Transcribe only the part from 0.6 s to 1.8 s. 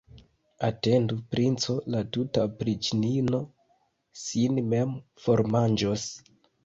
Atendu, princo,